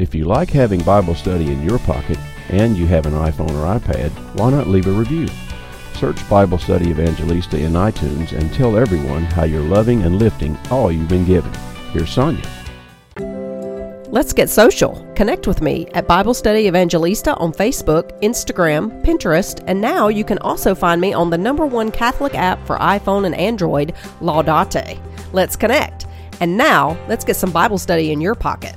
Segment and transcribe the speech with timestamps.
[0.00, 2.16] If you like having Bible study in your pocket
[2.48, 5.28] and you have an iPhone or iPad, why not leave a review?
[5.92, 10.90] Search Bible Study Evangelista in iTunes and tell everyone how you're loving and lifting all
[10.90, 11.52] you've been given.
[11.92, 12.42] Here's Sonia.
[14.08, 15.06] Let's get social.
[15.14, 20.38] Connect with me at Bible Study Evangelista on Facebook, Instagram, Pinterest, and now you can
[20.38, 23.92] also find me on the number one Catholic app for iPhone and Android,
[24.22, 24.98] Laudate.
[25.34, 26.06] Let's connect.
[26.40, 28.74] And now, let's get some Bible study in your pocket.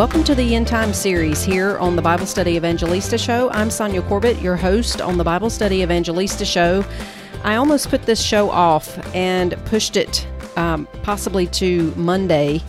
[0.00, 3.50] Welcome to the End Time series here on the Bible Study Evangelista Show.
[3.50, 6.82] I'm Sonia Corbitt, your host on the Bible Study Evangelista Show.
[7.44, 10.26] I almost put this show off and pushed it
[10.56, 12.62] um, possibly to Monday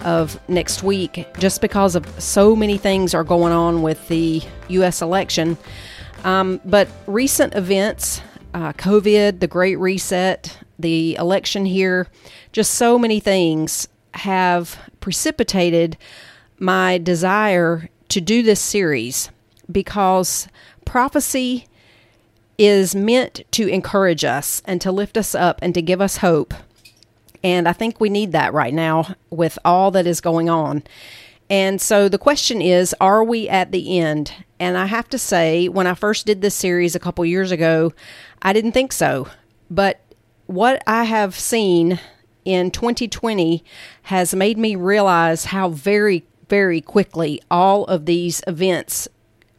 [0.00, 5.00] of next week just because of so many things are going on with the U.S.
[5.00, 5.56] election.
[6.22, 8.20] Um, but recent events,
[8.52, 12.08] uh, COVID, the Great Reset, the election here,
[12.52, 15.96] just so many things have precipitated
[16.64, 19.30] my desire to do this series
[19.70, 20.48] because
[20.84, 21.66] prophecy
[22.58, 26.54] is meant to encourage us and to lift us up and to give us hope.
[27.42, 30.82] And I think we need that right now with all that is going on.
[31.50, 34.32] And so the question is are we at the end?
[34.58, 37.92] And I have to say, when I first did this series a couple years ago,
[38.40, 39.28] I didn't think so.
[39.70, 40.00] But
[40.46, 41.98] what I have seen
[42.44, 43.64] in 2020
[44.04, 49.08] has made me realize how very very quickly all of these events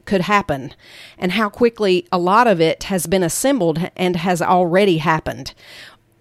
[0.06, 0.74] could happen
[1.18, 5.54] and how quickly a lot of it has been assembled and has already happened.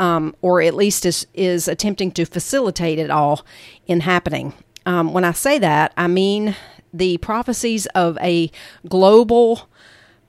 [0.00, 3.46] Um, or at least is, is attempting to facilitate it all
[3.86, 4.52] in happening.
[4.86, 6.56] Um, when I say that, I mean
[6.92, 8.50] the prophecies of a
[8.88, 9.68] global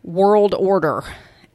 [0.04, 1.04] world order.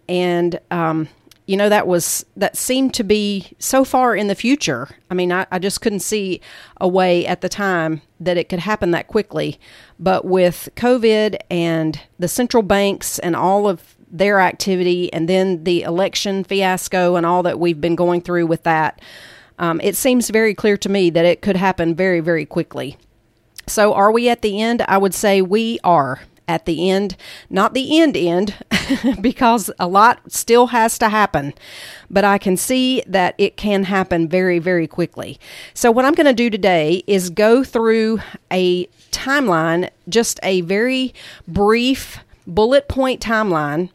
[0.09, 1.09] And um,
[1.51, 4.89] you know that was that seemed to be so far in the future.
[5.11, 6.41] I mean I, I, just couldn't see
[6.81, 9.59] a way at the time that it could happen that quickly.
[9.99, 15.83] But with covid and the central banks and all of their activity and then the
[15.83, 19.01] election fiasco and all that we've been going through with that
[19.59, 22.97] um, it seems very clear to me that it could happen very very quickly.
[23.67, 24.83] So are we at the end?
[24.83, 27.17] I would say we are at the end,
[27.49, 28.57] not the end end,
[29.21, 31.55] because a lot still has to happen,
[32.11, 35.39] but I can see that it can happen very, very quickly.
[35.75, 38.19] So, what I'm going to do today is go through
[38.51, 41.15] a timeline, just a very
[41.47, 42.19] brief
[42.49, 43.91] bullet point timeline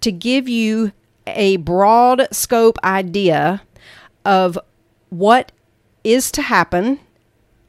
[0.00, 0.92] to give you
[1.26, 3.60] a broad scope idea
[4.24, 4.58] of
[5.10, 5.52] what
[6.02, 6.98] is to happen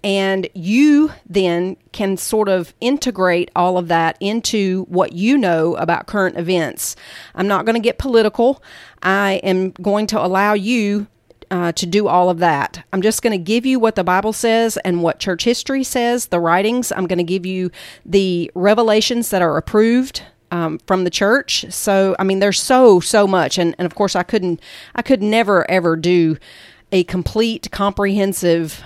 [0.04, 6.08] and you then can sort of integrate all of that into what you know about
[6.08, 6.96] current events.
[7.36, 8.64] I'm not going to get political.
[9.04, 11.08] I am going to allow you
[11.52, 12.84] uh, to do all of that.
[12.94, 16.28] I'm just going to give you what the Bible says and what church history says,
[16.28, 16.92] the writings.
[16.92, 17.72] I'm going to give you
[18.06, 21.66] the revelations that are approved um, from the church.
[21.70, 24.62] So, I mean, there's so so much, and and of course, I couldn't,
[24.96, 26.38] I could never ever do
[26.92, 28.84] a complete, comprehensive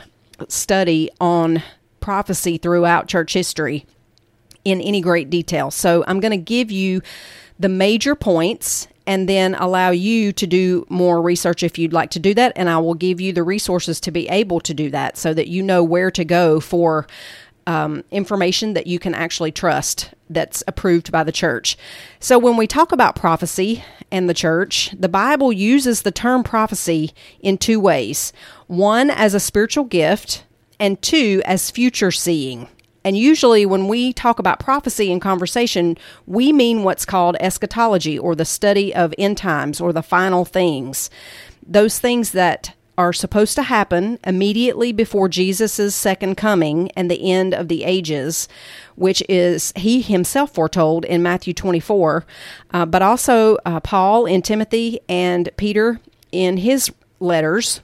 [0.47, 1.63] study on
[1.99, 3.85] prophecy throughout church history
[4.63, 5.71] in any great detail.
[5.71, 7.01] So I'm going to give you
[7.59, 12.19] the major points and then allow you to do more research if you'd like to
[12.19, 12.53] do that.
[12.55, 15.47] And I will give you the resources to be able to do that so that
[15.47, 17.05] you know where to go for
[17.67, 21.77] um, information that you can actually trust that's approved by the church.
[22.19, 27.13] So, when we talk about prophecy and the church, the Bible uses the term prophecy
[27.39, 28.33] in two ways
[28.67, 30.43] one as a spiritual gift,
[30.79, 32.67] and two as future seeing.
[33.03, 38.33] And usually, when we talk about prophecy in conversation, we mean what's called eschatology or
[38.33, 41.11] the study of end times or the final things.
[41.65, 47.53] Those things that are supposed to happen immediately before Jesus' second coming and the end
[47.53, 48.47] of the ages,
[48.95, 52.25] which is he himself foretold in Matthew 24,
[52.71, 55.99] uh, but also uh, Paul in Timothy and Peter
[56.31, 57.81] in his letters.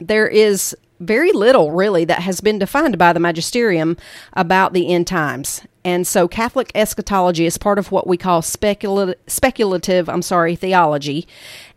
[0.00, 3.96] There is very little really that has been defined by the magisterium
[4.34, 5.62] about the end times.
[5.84, 11.26] And so Catholic eschatology is part of what we call speculative, speculative I'm sorry, theology.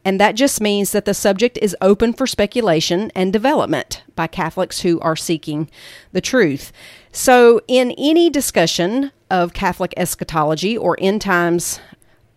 [0.03, 4.81] And that just means that the subject is open for speculation and development by Catholics
[4.81, 5.69] who are seeking
[6.11, 6.73] the truth.
[7.13, 11.79] So, in any discussion of Catholic eschatology or end times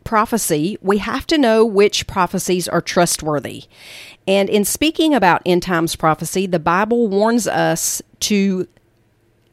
[0.04, 3.64] prophecy, we have to know which prophecies are trustworthy.
[4.28, 8.68] And in speaking about end times prophecy, the Bible warns us to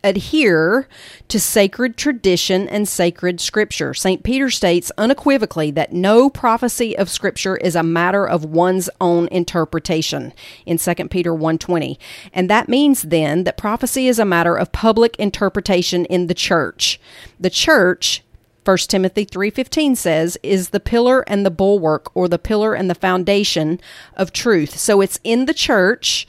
[0.04, 0.88] adhere
[1.30, 3.94] to sacred tradition and sacred scripture.
[3.94, 4.24] St.
[4.24, 10.34] Peter states unequivocally that no prophecy of scripture is a matter of one's own interpretation
[10.66, 11.98] in 2 Peter 1:20.
[12.34, 17.00] And that means then that prophecy is a matter of public interpretation in the church.
[17.40, 18.24] The church
[18.64, 22.96] 1 Timothy 3:15 says is the pillar and the bulwark or the pillar and the
[22.96, 23.80] foundation
[24.16, 24.78] of truth.
[24.78, 26.28] So it's in the church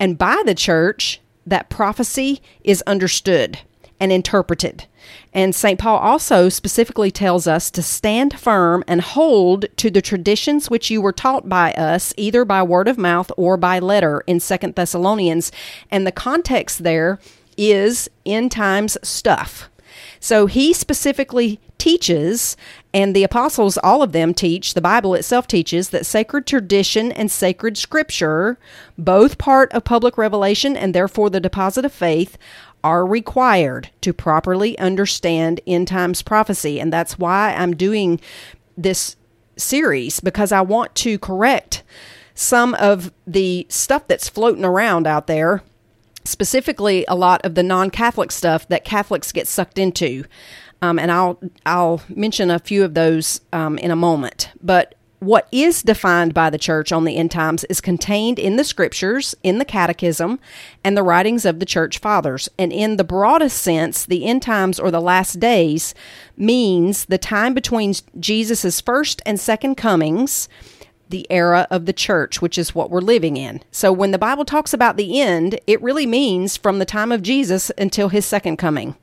[0.00, 3.58] and by the church that prophecy is understood
[4.00, 4.86] and interpreted.
[5.32, 5.78] And St.
[5.78, 11.00] Paul also specifically tells us to stand firm and hold to the traditions which you
[11.00, 15.52] were taught by us, either by word of mouth or by letter in Second Thessalonians.
[15.90, 17.18] And the context there
[17.56, 19.68] is end times stuff.
[20.20, 22.56] So he specifically teaches,
[22.94, 27.30] and the apostles, all of them teach, the Bible itself teaches, that sacred tradition and
[27.30, 28.56] sacred scripture,
[28.96, 32.38] both part of public revelation and therefore the deposit of faith,
[32.82, 36.80] are required to properly understand end times prophecy.
[36.80, 38.18] And that's why I'm doing
[38.78, 39.16] this
[39.58, 41.82] series because I want to correct
[42.34, 45.62] some of the stuff that's floating around out there
[46.24, 50.24] specifically a lot of the non-Catholic stuff that Catholics get sucked into.
[50.84, 54.50] Um, and I'll I'll mention a few of those um, in a moment.
[54.62, 58.64] But what is defined by the church on the end times is contained in the
[58.64, 60.38] scriptures, in the catechism,
[60.84, 62.50] and the writings of the church fathers.
[62.58, 65.94] And in the broadest sense, the end times or the last days
[66.36, 70.48] means the time between Jesus' first and second comings
[71.08, 73.62] the era of the church, which is what we're living in.
[73.70, 77.22] So when the Bible talks about the end, it really means from the time of
[77.22, 78.96] Jesus until his second coming.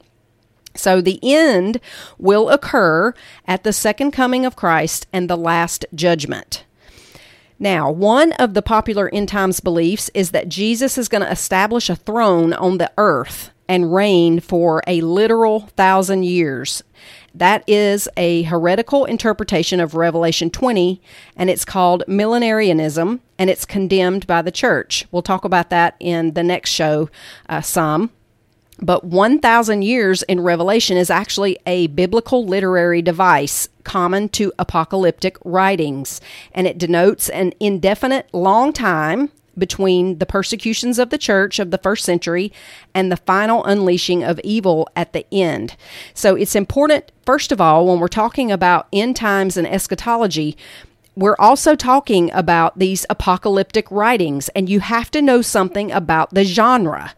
[0.75, 1.79] So the end
[2.17, 3.13] will occur
[3.47, 6.63] at the second coming of Christ and the last judgment.
[7.59, 11.89] Now, one of the popular end times beliefs is that Jesus is going to establish
[11.89, 16.83] a throne on the earth and reign for a literal thousand years.
[17.33, 21.01] That is a heretical interpretation of Revelation 20,
[21.37, 25.05] and it's called millenarianism, and it's condemned by the church.
[25.11, 27.09] We'll talk about that in the next show
[27.47, 28.09] uh, some.
[28.81, 36.19] But 1,000 years in Revelation is actually a biblical literary device common to apocalyptic writings,
[36.51, 41.77] and it denotes an indefinite long time between the persecutions of the church of the
[41.77, 42.51] first century
[42.95, 45.75] and the final unleashing of evil at the end.
[46.13, 50.57] So it's important, first of all, when we're talking about end times and eschatology,
[51.15, 56.45] we're also talking about these apocalyptic writings, and you have to know something about the
[56.45, 57.13] genre.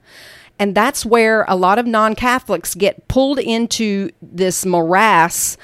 [0.59, 5.57] And that's where a lot of non Catholics get pulled into this morass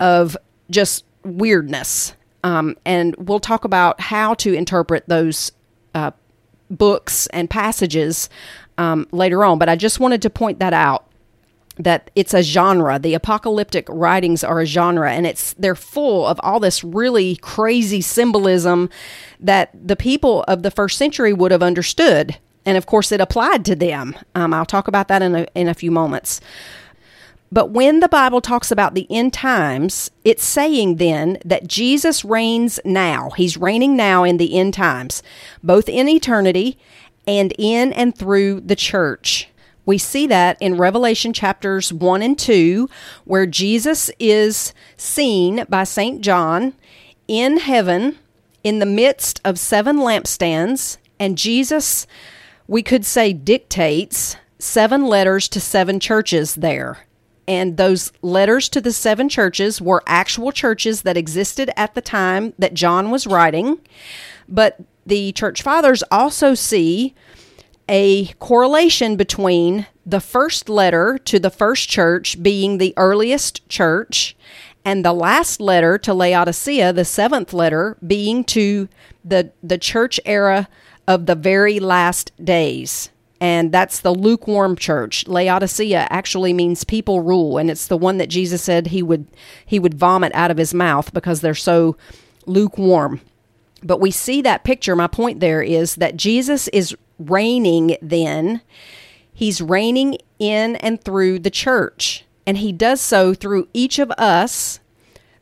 [0.00, 0.36] of
[0.70, 2.14] just weirdness.
[2.44, 5.52] Um, and we'll talk about how to interpret those
[5.94, 6.12] uh,
[6.70, 8.28] books and passages
[8.78, 11.06] um, later on, but I just wanted to point that out
[11.78, 12.98] that it's a genre.
[12.98, 18.00] The apocalyptic writings are a genre, and it's they're full of all this really crazy
[18.00, 18.88] symbolism
[19.40, 23.64] that the people of the first century would have understood, and of course, it applied
[23.64, 24.16] to them.
[24.34, 26.40] Um, I'll talk about that in a, in a few moments.
[27.52, 32.80] But when the Bible talks about the end times, it's saying then that Jesus reigns
[32.84, 33.30] now.
[33.30, 35.22] He's reigning now in the end times,
[35.62, 36.76] both in eternity
[37.26, 39.48] and in and through the church.
[39.84, 42.90] We see that in Revelation chapters 1 and 2,
[43.24, 46.20] where Jesus is seen by St.
[46.20, 46.74] John
[47.28, 48.18] in heaven
[48.64, 52.08] in the midst of seven lampstands, and Jesus,
[52.68, 57.06] we could say, dictates seven letters to seven churches there.
[57.48, 62.54] And those letters to the seven churches were actual churches that existed at the time
[62.58, 63.78] that John was writing.
[64.48, 67.14] But the church fathers also see
[67.88, 74.36] a correlation between the first letter to the first church being the earliest church
[74.84, 78.88] and the last letter to Laodicea, the seventh letter, being to
[79.24, 80.68] the, the church era
[81.06, 83.10] of the very last days
[83.40, 85.26] and that's the lukewarm church.
[85.28, 89.26] Laodicea actually means people rule, and it's the one that Jesus said he would
[89.64, 91.96] he would vomit out of his mouth because they're so
[92.46, 93.20] lukewarm.
[93.82, 94.96] But we see that picture.
[94.96, 98.62] My point there is that Jesus is reigning then.
[99.32, 104.80] He's reigning in and through the church, and he does so through each of us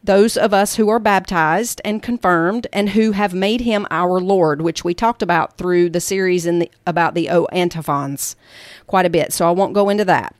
[0.04, 4.60] those of us who are baptized and confirmed and who have made him our Lord,
[4.60, 8.36] which we talked about through the series in the, about the O antiphons
[8.86, 9.32] quite a bit.
[9.32, 10.36] So I won't go into that.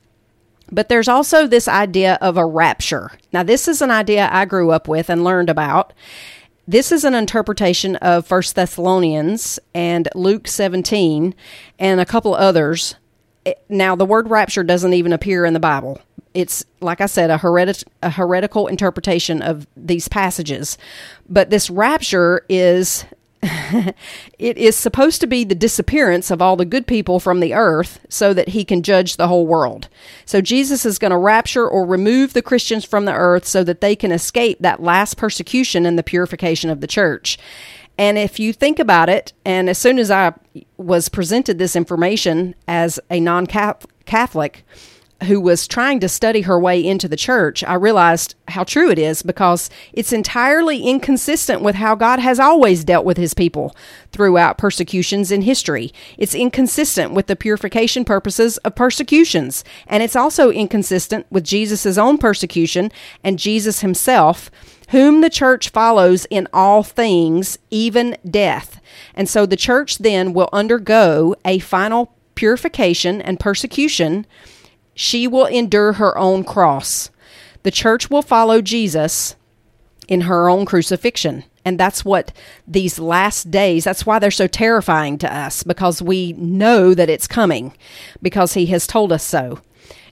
[0.71, 3.13] But there's also this idea of a rapture.
[3.33, 5.95] Now, this is an idea I grew up with and learned about.
[6.69, 11.35] This is an interpretation of First Thessalonians and Luke 17
[11.79, 12.97] and a couple others
[13.69, 16.01] now the word rapture doesn't even appear in the Bible.
[16.35, 20.77] It's like I said, a, a heretical interpretation of these passages.
[21.29, 23.05] But this rapture is
[24.39, 28.01] it is supposed to be the disappearance of all the good people from the earth
[28.09, 29.89] so that he can judge the whole world.
[30.25, 33.81] So Jesus is going to rapture or remove the Christians from the earth so that
[33.81, 37.39] they can escape that last persecution and the purification of the church.
[37.99, 40.33] And if you think about it, and as soon as I
[40.77, 44.65] was presented this information as a non Catholic,
[45.25, 48.99] who was trying to study her way into the church, I realized how true it
[48.99, 53.75] is because it's entirely inconsistent with how God has always dealt with his people
[54.13, 55.93] throughout persecutions in history.
[56.17, 62.19] It's inconsistent with the purification purposes of persecutions, and it's also inconsistent with Jesus' own
[62.19, 64.51] persecution and Jesus himself,
[64.91, 68.81] whom the church follows in all things, even death.
[69.15, 74.27] And so the church then will undergo a final purification and persecution
[74.95, 77.11] she will endure her own cross.
[77.63, 79.37] The church will follow Jesus
[80.09, 81.45] in her own crucifixion.
[81.65, 82.33] And that's what
[82.67, 87.27] these last days, that's why they're so terrifying to us, because we know that it's
[87.27, 87.75] coming,
[88.21, 89.61] because he has told us so.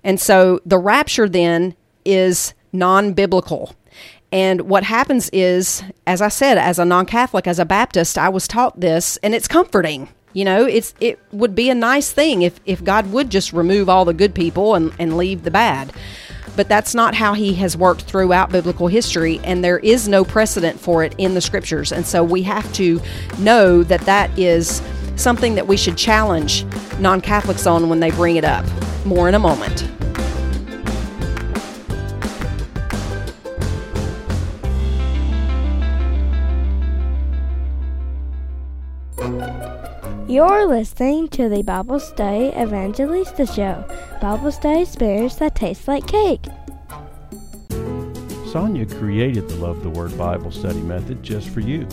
[0.02, 1.74] And so the rapture then
[2.04, 3.76] is non biblical.
[4.32, 8.30] And what happens is, as I said, as a non Catholic, as a Baptist, I
[8.30, 10.08] was taught this, and it's comforting.
[10.32, 13.88] You know, it's it would be a nice thing if, if God would just remove
[13.88, 15.92] all the good people and, and leave the bad.
[16.54, 20.78] But that's not how he has worked throughout biblical history, and there is no precedent
[20.78, 21.92] for it in the scriptures.
[21.92, 23.00] And so we have to
[23.38, 24.82] know that that is
[25.16, 26.64] something that we should challenge
[26.98, 28.66] non Catholics on when they bring it up.
[29.06, 29.88] More in a moment.
[40.32, 43.84] You're listening to the Bible Study Evangelista Show,
[44.18, 46.46] Bible study experience that taste like cake.
[48.50, 51.86] Sonia created the Love the Word Bible study method just for you,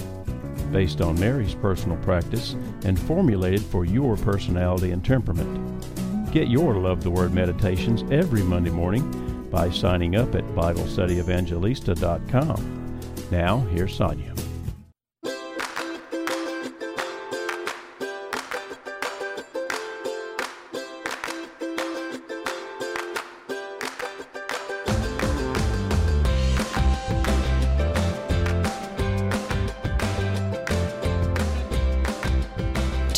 [0.72, 2.56] based on Mary's personal practice
[2.86, 6.32] and formulated for your personality and temperament.
[6.32, 13.00] Get your Love the Word meditations every Monday morning by signing up at BibleStudyEvangelista.com.
[13.32, 14.34] Now, here's Sonia.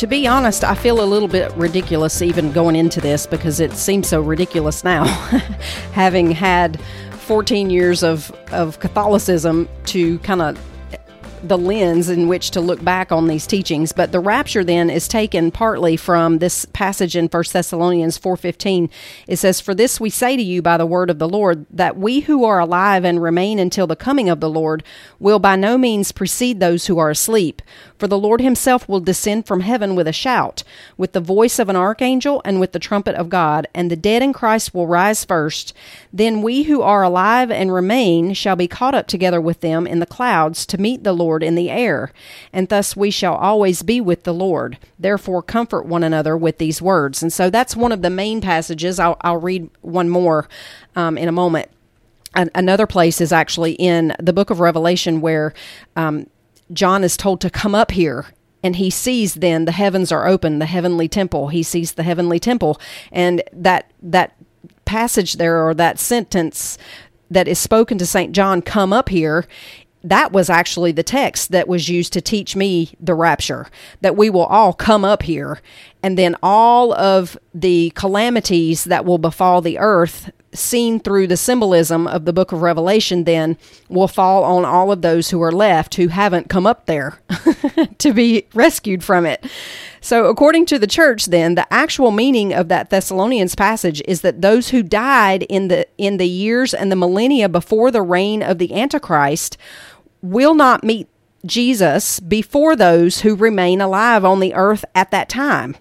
[0.02, 3.70] To be honest, I feel a little bit ridiculous even going into this because it
[3.74, 5.04] seems so ridiculous now,
[5.92, 6.80] having had
[7.12, 10.58] 14 years of, of Catholicism to kind of
[11.44, 13.92] the lens in which to look back on these teachings.
[13.92, 18.90] But the rapture then is taken partly from this passage in 1 thessalonians 4.15
[19.26, 21.96] it says for this we say to you by the word of the lord that
[21.96, 24.82] we who are alive and remain until the coming of the lord
[25.18, 27.60] will by no means precede those who are asleep
[28.02, 30.64] for the Lord himself will descend from heaven with a shout,
[30.96, 34.24] with the voice of an archangel, and with the trumpet of God, and the dead
[34.24, 35.72] in Christ will rise first.
[36.12, 40.00] Then we who are alive and remain shall be caught up together with them in
[40.00, 42.10] the clouds to meet the Lord in the air,
[42.52, 44.78] and thus we shall always be with the Lord.
[44.98, 47.22] Therefore, comfort one another with these words.
[47.22, 48.98] And so that's one of the main passages.
[48.98, 50.48] I'll, I'll read one more
[50.96, 51.70] um, in a moment
[52.34, 55.52] another place is actually in the book of Revelation where
[55.96, 56.26] um,
[56.72, 58.26] John is told to come up here
[58.62, 62.38] and he sees then the heavens are open the heavenly temple he sees the heavenly
[62.38, 64.36] temple and that that
[64.84, 66.78] passage there or that sentence
[67.30, 68.32] that is spoken to St.
[68.32, 69.46] John come up here
[70.04, 73.68] that was actually the text that was used to teach me the rapture
[74.00, 75.60] that we will all come up here
[76.02, 82.06] and then all of the calamities that will befall the earth seen through the symbolism
[82.06, 83.56] of the book of Revelation, then
[83.88, 87.18] will fall on all of those who are left who haven't come up there
[87.98, 89.46] to be rescued from it.
[90.00, 94.42] So, according to the church, then the actual meaning of that Thessalonians passage is that
[94.42, 98.58] those who died in the in the years and the millennia before the reign of
[98.58, 99.56] the Antichrist
[100.20, 101.08] will not meet
[101.46, 105.76] Jesus before those who remain alive on the earth at that time.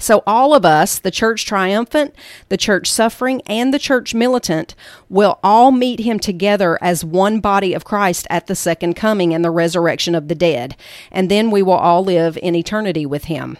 [0.00, 2.14] So, all of us, the church triumphant,
[2.48, 4.74] the church suffering, and the church militant,
[5.08, 9.44] will all meet him together as one body of Christ at the second coming and
[9.44, 10.76] the resurrection of the dead.
[11.10, 13.58] And then we will all live in eternity with him.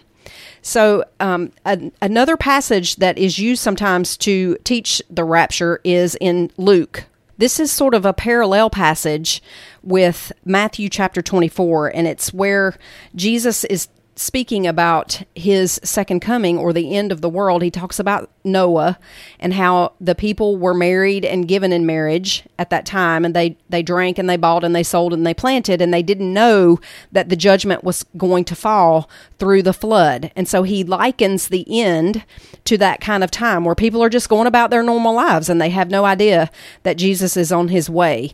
[0.61, 6.51] So, um, a, another passage that is used sometimes to teach the rapture is in
[6.57, 7.05] Luke.
[7.37, 9.41] This is sort of a parallel passage
[9.81, 12.77] with Matthew chapter 24, and it's where
[13.15, 13.87] Jesus is
[14.19, 18.99] speaking about his second coming or the end of the world, he talks about Noah
[19.39, 23.55] and how the people were married and given in marriage at that time, and they
[23.69, 26.81] they drank and they bought and they sold and they planted, and they didn't know
[27.13, 30.31] that the judgment was going to fall through the flood.
[30.35, 32.25] And so he likens the end
[32.65, 35.61] to that kind of time where people are just going about their normal lives and
[35.61, 36.51] they have no idea
[36.83, 38.33] that Jesus is on his way.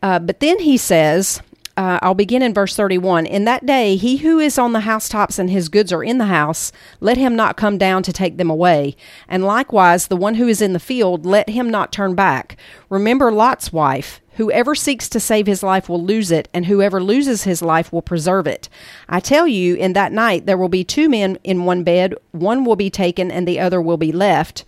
[0.00, 1.42] Uh, but then he says
[1.76, 3.26] uh, I'll begin in verse 31.
[3.26, 6.26] In that day, he who is on the housetops and his goods are in the
[6.26, 8.96] house, let him not come down to take them away.
[9.28, 12.56] And likewise, the one who is in the field, let him not turn back.
[12.88, 14.20] Remember Lot's wife.
[14.36, 18.02] Whoever seeks to save his life will lose it, and whoever loses his life will
[18.02, 18.68] preserve it.
[19.08, 22.64] I tell you, in that night there will be two men in one bed, one
[22.64, 24.64] will be taken and the other will be left.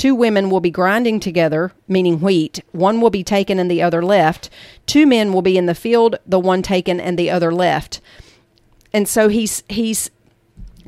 [0.00, 2.60] Two women will be grinding together, meaning wheat.
[2.72, 4.48] One will be taken and the other left.
[4.86, 8.00] Two men will be in the field, the one taken and the other left.
[8.94, 10.10] And so he's he's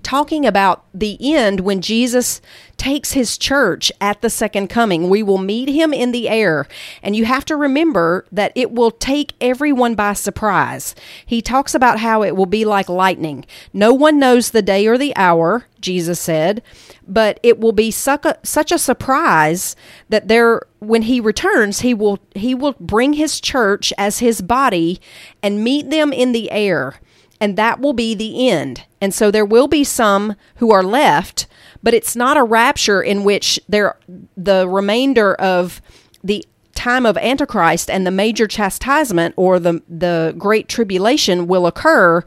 [0.02, 2.40] talking about the end when Jesus
[2.82, 5.08] takes his church at the second coming.
[5.08, 6.66] We will meet him in the air.
[7.00, 10.96] And you have to remember that it will take everyone by surprise.
[11.24, 13.44] He talks about how it will be like lightning.
[13.72, 16.60] No one knows the day or the hour, Jesus said,
[17.06, 19.76] but it will be such a, such a surprise
[20.08, 25.00] that there when he returns he will he will bring his church as his body
[25.40, 26.96] and meet them in the air
[27.42, 28.84] and that will be the end.
[29.00, 31.48] And so there will be some who are left,
[31.82, 33.96] but it's not a rapture in which there
[34.36, 35.80] the remainder of
[36.22, 42.24] the time of antichrist and the major chastisement or the the great tribulation will occur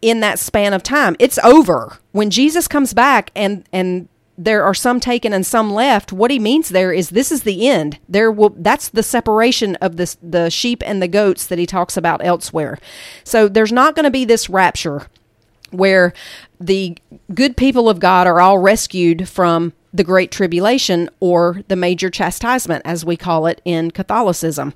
[0.00, 1.16] in that span of time.
[1.18, 1.98] It's over.
[2.12, 4.08] When Jesus comes back and and
[4.40, 7.68] there are some taken and some left what he means there is this is the
[7.68, 11.66] end there will that's the separation of the the sheep and the goats that he
[11.66, 12.78] talks about elsewhere
[13.24, 15.08] so there's not going to be this rapture
[15.70, 16.12] where
[16.60, 16.96] the
[17.34, 22.82] good people of god are all rescued from the great tribulation or the major chastisement
[22.84, 24.74] as we call it in catholicism.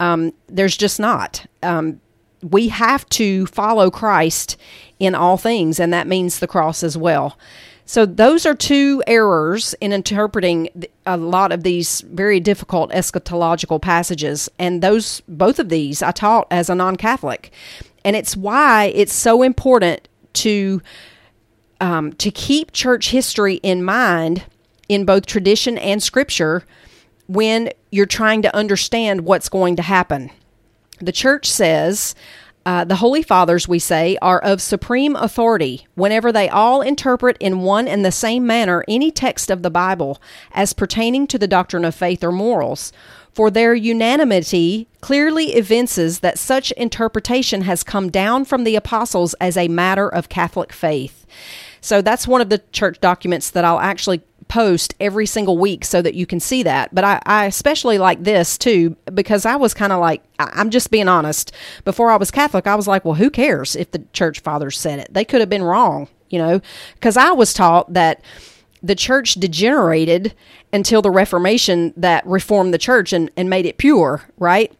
[0.00, 1.46] Um, there's just not.
[1.62, 2.00] Um,
[2.42, 4.56] we have to follow christ
[4.98, 7.38] in all things and that means the cross as well.
[7.84, 10.68] So those are two errors in interpreting
[11.06, 16.46] a lot of these very difficult eschatological passages and those both of these I taught
[16.50, 17.50] as a non-Catholic.
[18.04, 20.06] And it's why it's so important
[20.38, 20.82] to
[21.80, 24.44] um, to keep church history in mind
[24.88, 26.64] in both tradition and scripture
[27.28, 30.30] when you're trying to understand what's going to happen.
[31.00, 32.14] The church says
[32.66, 37.60] uh, the Holy Fathers, we say, are of supreme authority whenever they all interpret in
[37.60, 40.20] one and the same manner any text of the Bible
[40.52, 42.92] as pertaining to the doctrine of faith or morals.
[43.38, 49.56] For their unanimity clearly evinces that such interpretation has come down from the apostles as
[49.56, 51.24] a matter of Catholic faith.
[51.80, 56.02] So that's one of the church documents that I'll actually post every single week so
[56.02, 56.92] that you can see that.
[56.92, 60.90] But I, I especially like this too because I was kind of like, I'm just
[60.90, 61.52] being honest.
[61.84, 64.98] Before I was Catholic, I was like, well, who cares if the church fathers said
[64.98, 65.14] it?
[65.14, 66.60] They could have been wrong, you know,
[66.94, 68.20] because I was taught that
[68.82, 70.34] the church degenerated
[70.72, 74.72] until the Reformation that reformed the church and, and made it pure, right?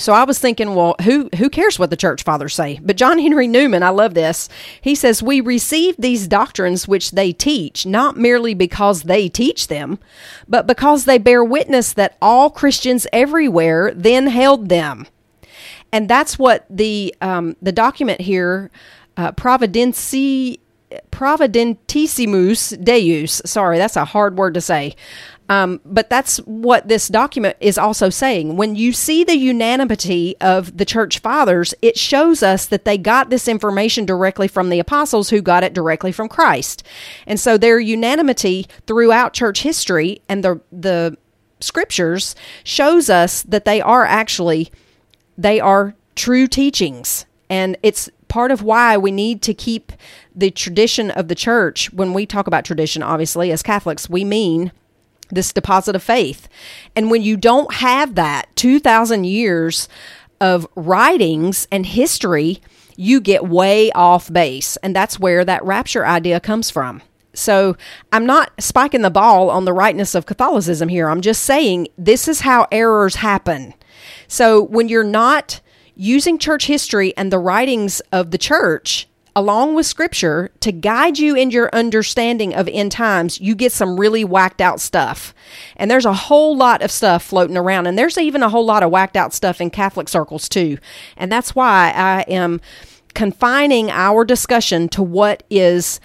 [0.00, 2.80] So I was thinking, well, who who cares what the church fathers say?
[2.82, 4.48] But John Henry Newman, I love this.
[4.80, 9.98] He says, "We receive these doctrines which they teach not merely because they teach them,
[10.48, 15.06] but because they bear witness that all Christians everywhere then held them."
[15.92, 18.70] And that's what the um, the document here,
[19.18, 20.60] uh, Providenci
[21.10, 23.42] Providentissimus Deus.
[23.44, 24.94] Sorry, that's a hard word to say.
[25.50, 28.56] Um, but that's what this document is also saying.
[28.56, 33.30] When you see the unanimity of the church fathers, it shows us that they got
[33.30, 36.84] this information directly from the apostles who got it directly from Christ.
[37.26, 41.18] And so their unanimity throughout church history and the, the
[41.58, 44.70] scriptures shows us that they are actually,
[45.36, 47.26] they are true teachings.
[47.48, 49.92] And it's part of why we need to keep
[50.34, 51.92] the tradition of the church.
[51.92, 54.72] When we talk about tradition, obviously, as Catholics, we mean
[55.30, 56.48] this deposit of faith.
[56.96, 59.88] And when you don't have that 2,000 years
[60.40, 62.60] of writings and history,
[62.96, 64.76] you get way off base.
[64.78, 67.02] And that's where that rapture idea comes from.
[67.32, 67.76] So
[68.12, 71.08] I'm not spiking the ball on the rightness of Catholicism here.
[71.08, 73.74] I'm just saying this is how errors happen.
[74.26, 75.60] So when you're not
[75.94, 81.34] using church history and the writings of the church, along with scripture to guide you
[81.34, 85.34] in your understanding of end times, you get some really whacked out stuff.
[85.76, 87.86] And there's a whole lot of stuff floating around.
[87.86, 90.78] And there's even a whole lot of whacked out stuff in Catholic circles too.
[91.16, 92.60] And that's why I am
[93.14, 96.00] confining our discussion to what is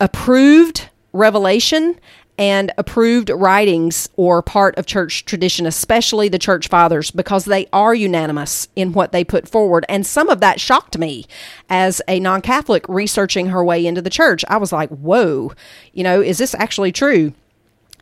[0.00, 1.98] approved revelation
[2.36, 7.94] and approved writings or part of church tradition, especially the church fathers, because they are
[7.94, 9.84] unanimous in what they put forward.
[9.88, 11.26] And some of that shocked me
[11.68, 14.44] as a non Catholic researching her way into the church.
[14.48, 15.52] I was like, whoa,
[15.92, 17.32] you know, is this actually true?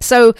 [0.00, 0.34] So,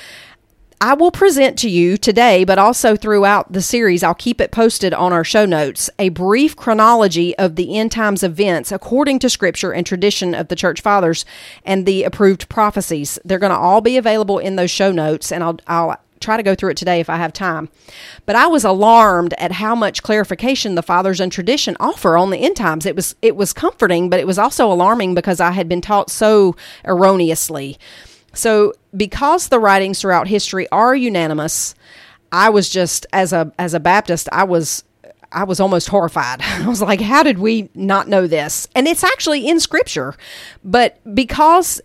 [0.85, 4.93] I will present to you today, but also throughout the series, I'll keep it posted
[4.93, 9.73] on our show notes, a brief chronology of the end times events according to scripture
[9.73, 11.25] and tradition of the church fathers
[11.65, 13.17] and the approved prophecies.
[13.25, 16.43] They're going to all be available in those show notes, and I'll, I'll try to
[16.43, 17.69] go through it today if I have time.
[18.27, 22.39] But I was alarmed at how much clarification the fathers and tradition offer on the
[22.39, 22.87] end times.
[22.87, 26.11] It was it was comforting, but it was also alarming because I had been taught
[26.11, 27.79] so erroneously.
[28.35, 31.75] So, because the writings throughout history are unanimous,
[32.31, 34.85] I was just as a as a Baptist, I was
[35.33, 36.41] I was almost horrified.
[36.43, 38.69] I was like, how did we not know this?
[38.75, 40.15] And it's actually in scripture.
[40.65, 41.81] But because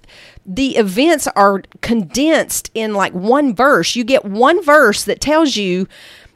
[0.46, 5.88] the events are condensed in like one verse, you get one verse that tells you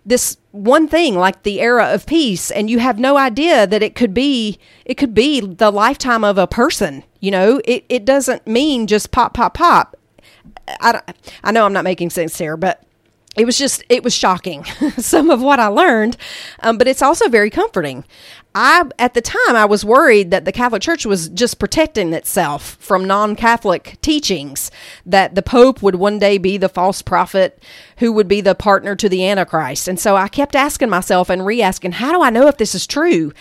[0.05, 3.93] this one thing like the era of peace and you have no idea that it
[3.93, 8.45] could be it could be the lifetime of a person you know it, it doesn't
[8.47, 9.95] mean just pop pop pop
[10.79, 11.01] I,
[11.43, 12.83] I know I'm not making sense here, but
[13.37, 14.63] it was just it was shocking
[14.97, 16.17] some of what i learned
[16.59, 18.03] um, but it's also very comforting.
[18.53, 22.75] I at the time i was worried that the catholic church was just protecting itself
[22.81, 24.69] from non-catholic teachings
[25.05, 27.63] that the pope would one day be the false prophet
[27.97, 29.87] who would be the partner to the antichrist.
[29.87, 32.85] And so i kept asking myself and re-asking how do i know if this is
[32.85, 33.31] true?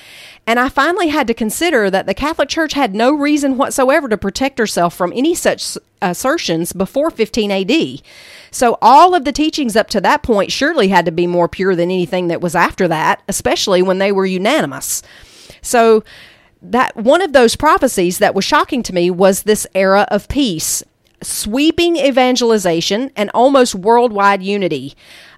[0.46, 4.18] And I finally had to consider that the Catholic Church had no reason whatsoever to
[4.18, 8.02] protect herself from any such assertions before 15 AD.
[8.50, 11.76] So all of the teachings up to that point surely had to be more pure
[11.76, 15.02] than anything that was after that, especially when they were unanimous.
[15.62, 16.02] So
[16.62, 20.82] that one of those prophecies that was shocking to me was this era of peace,
[21.22, 24.94] sweeping evangelization and almost worldwide unity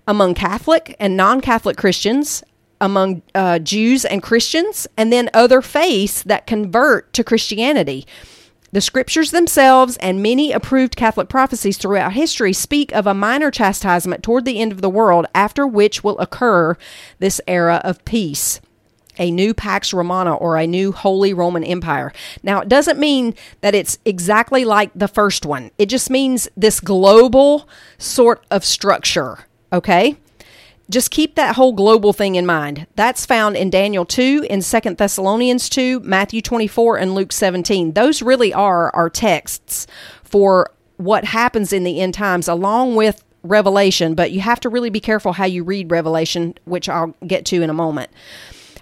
[0.07, 2.43] among Catholic and non-Catholic Christians,
[2.81, 8.07] among uh, Jews and Christians, and then other faiths that convert to Christianity.
[8.73, 14.23] The scriptures themselves and many approved Catholic prophecies throughout history speak of a minor chastisement
[14.23, 16.79] toward the end of the world, after which will occur
[17.19, 18.61] this era of peace
[19.19, 22.15] a new Pax Romana or a new Holy Roman Empire.
[22.43, 26.81] Now, it doesn't mean that it's exactly like the first one, it just means this
[26.81, 30.17] global sort of structure, okay?
[30.93, 32.87] Just keep that whole global thing in mind.
[32.95, 37.93] That's found in Daniel 2, in Second Thessalonians 2, Matthew 24, and Luke 17.
[37.93, 39.87] Those really are our texts
[40.23, 44.91] for what happens in the end times, along with Revelation, but you have to really
[44.91, 48.11] be careful how you read Revelation, which I'll get to in a moment.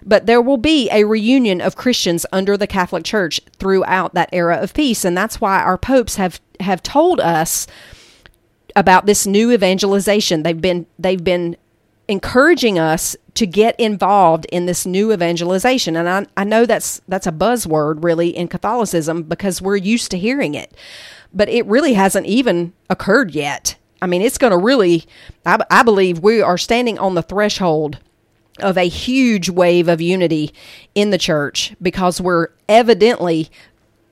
[0.05, 4.57] But there will be a reunion of Christians under the Catholic Church throughout that era
[4.57, 7.67] of peace, and that's why our popes have have told us
[8.77, 10.43] about this new evangelization.
[10.43, 11.57] They've been they've been
[12.11, 15.97] encouraging us to get involved in this new evangelization.
[15.97, 20.19] And I, I know that's that's a buzzword really in Catholicism because we're used to
[20.19, 20.77] hearing it,
[21.33, 23.77] but it really hasn't even occurred yet.
[24.03, 25.05] I mean, it's going to really,
[25.47, 27.99] I, I believe we are standing on the threshold
[28.59, 30.53] of a huge wave of unity
[30.95, 33.51] in the church because we're evidently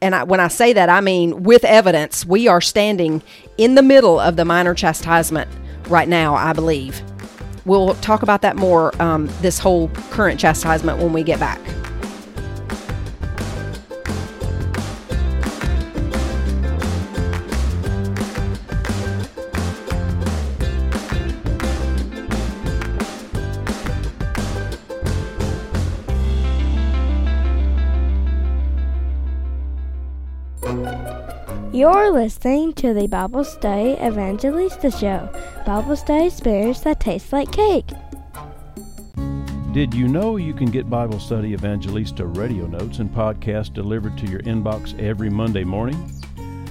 [0.00, 3.20] and I, when I say that, I mean with evidence, we are standing
[3.56, 5.50] in the middle of the minor chastisement
[5.88, 7.02] right now, I believe.
[7.68, 11.60] We'll talk about that more, um, this whole current chastisement, when we get back.
[31.78, 35.30] You're listening to the Bible Study Evangelista Show.
[35.64, 37.86] Bible study experience that tastes like cake.
[39.70, 44.26] Did you know you can get Bible Study Evangelista radio notes and podcasts delivered to
[44.26, 46.12] your inbox every Monday morning?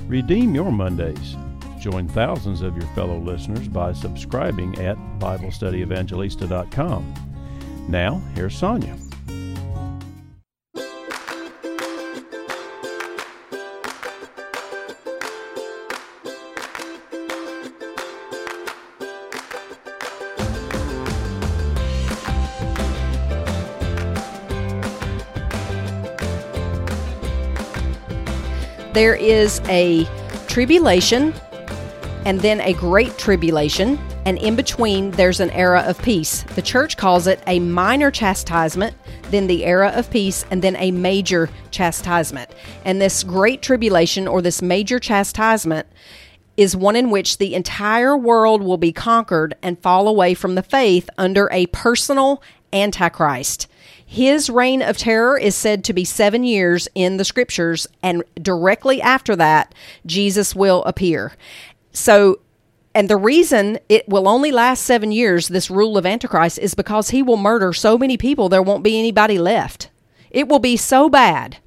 [0.09, 1.37] Redeem your Mondays.
[1.79, 7.13] Join thousands of your fellow listeners by subscribing at BibleStudyEvangelista.com.
[7.87, 8.97] Now, here's Sonia.
[28.97, 30.05] There is a
[30.47, 31.31] tribulation
[32.25, 36.41] and then a great tribulation, and in between, there's an era of peace.
[36.55, 38.95] The church calls it a minor chastisement,
[39.29, 42.49] then the era of peace, and then a major chastisement.
[42.85, 45.85] And this great tribulation or this major chastisement
[46.57, 50.63] is one in which the entire world will be conquered and fall away from the
[50.63, 52.41] faith under a personal
[52.73, 53.67] antichrist.
[54.09, 59.01] His reign of terror is said to be seven years in the scriptures, and directly
[59.01, 61.33] after that, Jesus will appear.
[61.91, 62.39] So,
[62.95, 67.09] and the reason it will only last seven years, this rule of Antichrist, is because
[67.09, 69.89] he will murder so many people there won't be anybody left.
[70.31, 71.57] It will be so bad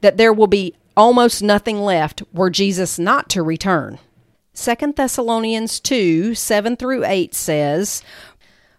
[0.00, 3.98] that there will be almost nothing left were Jesus not to return.
[4.52, 8.04] Second Thessalonians 2 7 through 8 says,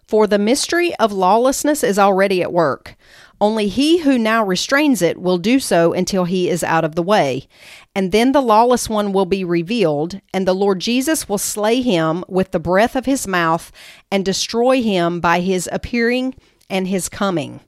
[0.08, 2.96] For the mystery of lawlessness is already at work.
[3.40, 7.02] Only he who now restrains it will do so until he is out of the
[7.02, 7.48] way.
[7.94, 12.24] And then the lawless one will be revealed, and the Lord Jesus will slay him
[12.28, 13.72] with the breath of his mouth
[14.10, 16.34] and destroy him by his appearing
[16.70, 17.60] and his coming.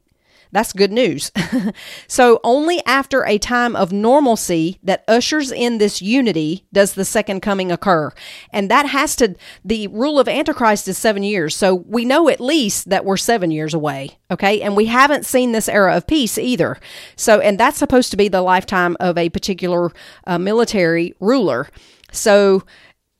[0.50, 1.30] That's good news.
[2.06, 7.40] so, only after a time of normalcy that ushers in this unity does the second
[7.40, 8.12] coming occur.
[8.52, 9.34] And that has to,
[9.64, 11.54] the rule of Antichrist is seven years.
[11.54, 14.18] So, we know at least that we're seven years away.
[14.30, 14.62] Okay.
[14.62, 16.78] And we haven't seen this era of peace either.
[17.16, 19.92] So, and that's supposed to be the lifetime of a particular
[20.26, 21.68] uh, military ruler.
[22.10, 22.64] So,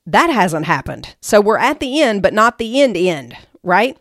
[0.05, 1.15] that hasn't happened.
[1.21, 3.97] So, we're at the end, but not the end end, right?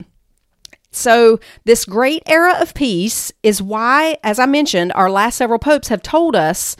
[0.90, 5.88] So, this great era of peace is why, as I mentioned, our last several popes
[5.88, 6.76] have told us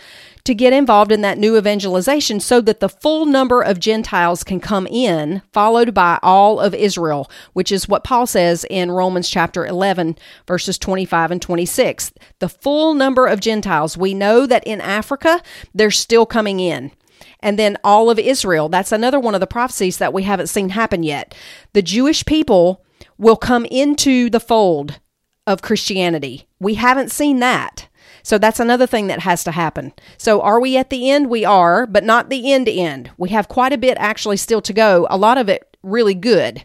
[0.48, 4.60] to get involved in that new evangelization so that the full number of Gentiles can
[4.60, 9.66] come in, followed by all of Israel, which is what Paul says in Romans chapter
[9.66, 10.16] 11,
[10.46, 12.12] verses 25 and 26.
[12.38, 13.98] The full number of Gentiles.
[13.98, 15.42] We know that in Africa,
[15.74, 16.92] they're still coming in.
[17.40, 18.70] And then all of Israel.
[18.70, 21.34] That's another one of the prophecies that we haven't seen happen yet.
[21.74, 22.82] The Jewish people
[23.18, 25.00] will come into the fold
[25.46, 26.46] of Christianity.
[26.60, 27.88] We haven't seen that.
[28.22, 29.92] So that's another thing that has to happen.
[30.18, 31.30] So are we at the end?
[31.30, 33.10] We are, but not the end end.
[33.16, 36.64] We have quite a bit actually still to go, a lot of it really good.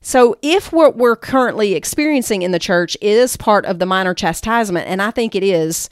[0.00, 4.88] So if what we're currently experiencing in the church is part of the minor chastisement,
[4.88, 5.88] and I think it is,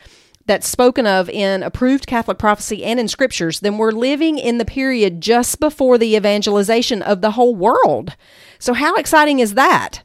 [0.47, 4.65] that's spoken of in approved Catholic prophecy and in scriptures, then we're living in the
[4.65, 8.17] period just before the evangelization of the whole world.
[8.59, 10.03] So, how exciting is that?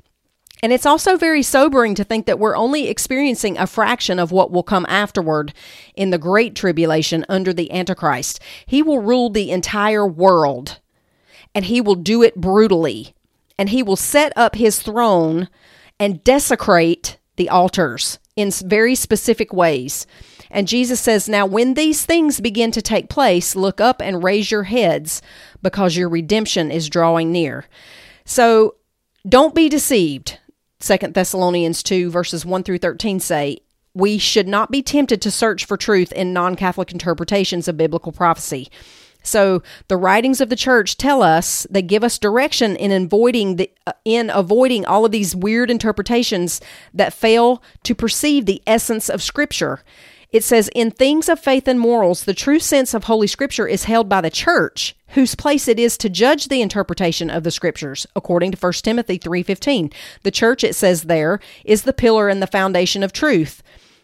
[0.64, 4.52] And it's also very sobering to think that we're only experiencing a fraction of what
[4.52, 5.54] will come afterward
[5.96, 8.40] in the Great Tribulation under the Antichrist.
[8.68, 10.80] He will rule the entire world,
[11.56, 13.16] and he will do it brutally.
[13.58, 15.50] And he will set up his throne
[16.00, 20.06] and desecrate the altars in very specific ways.
[20.52, 24.52] And Jesus says, Now, when these things begin to take place, look up and raise
[24.52, 25.22] your heads
[25.62, 27.66] because your redemption is drawing near.
[28.26, 28.76] So
[29.28, 30.40] don't be deceived.
[30.80, 33.60] Second Thessalonians 2, verses 1 through 13 say,
[33.94, 38.12] We should not be tempted to search for truth in non Catholic interpretations of biblical
[38.12, 38.70] prophecy.
[39.24, 43.72] So the writings of the church tell us they give us direction in avoiding the
[43.86, 46.60] uh, in avoiding all of these weird interpretations
[46.94, 49.84] that fail to perceive the essence of scripture.
[50.32, 53.84] It says, In things of faith and morals, the true sense of Holy Scripture is
[53.84, 58.08] held by the church, whose place it is to judge the interpretation of the Scriptures,
[58.16, 59.94] according to 1 Timothy 3.15.
[60.24, 63.62] The church, it says there, is the pillar and the foundation of truth.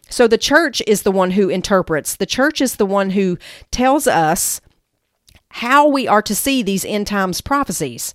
[0.09, 2.15] So the church is the one who interprets.
[2.15, 3.37] The church is the one who
[3.71, 4.59] tells us
[5.49, 8.13] how we are to see these end times prophecies.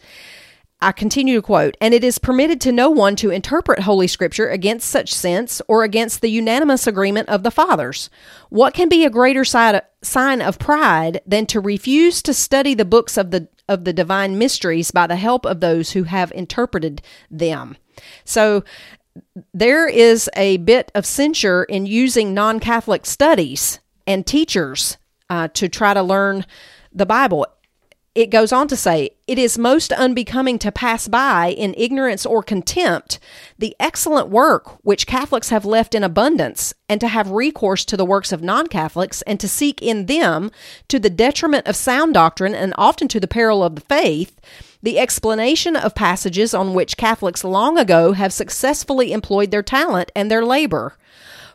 [0.82, 4.48] I continue to quote, and it is permitted to no one to interpret Holy Scripture
[4.48, 8.10] against such sense or against the unanimous agreement of the fathers.
[8.50, 13.16] What can be a greater sign of pride than to refuse to study the books
[13.16, 17.76] of the of the divine mysteries by the help of those who have interpreted them?
[18.24, 18.64] So
[19.54, 24.96] there is a bit of censure in using non-Catholic studies and teachers
[25.30, 26.44] uh, to try to learn
[26.92, 27.46] the Bible
[28.14, 32.42] it goes on to say, it is most unbecoming to pass by in ignorance or
[32.42, 33.18] contempt
[33.58, 38.04] the excellent work which Catholics have left in abundance, and to have recourse to the
[38.04, 40.50] works of non Catholics, and to seek in them,
[40.88, 44.38] to the detriment of sound doctrine and often to the peril of the faith,
[44.82, 50.30] the explanation of passages on which Catholics long ago have successfully employed their talent and
[50.30, 50.98] their labor.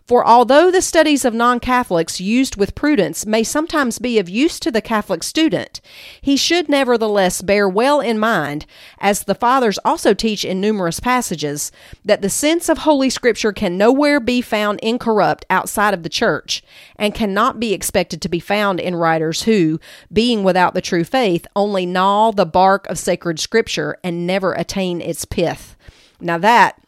[0.07, 4.57] For although the studies of non Catholics used with prudence may sometimes be of use
[4.61, 5.81] to the Catholic student,
[6.21, 8.65] he should nevertheless bear well in mind,
[8.99, 11.73] as the Fathers also teach in numerous passages,
[12.05, 16.63] that the sense of Holy Scripture can nowhere be found incorrupt outside of the Church,
[16.95, 19.77] and cannot be expected to be found in writers who,
[20.13, 25.01] being without the true faith, only gnaw the bark of sacred Scripture and never attain
[25.01, 25.75] its pith.
[26.21, 26.81] Now that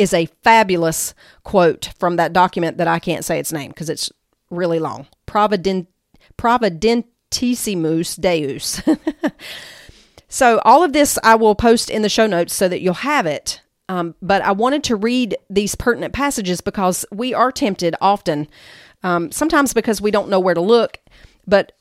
[0.00, 4.10] is a fabulous quote from that document that I can't say its name because it's
[4.50, 5.06] really long.
[5.26, 5.88] Provident,
[6.38, 8.80] Providentissimus Deus.
[10.28, 13.26] so, all of this I will post in the show notes so that you'll have
[13.26, 13.60] it.
[13.90, 18.48] Um, but I wanted to read these pertinent passages because we are tempted often,
[19.02, 20.98] um, sometimes because we don't know where to look,
[21.46, 21.72] but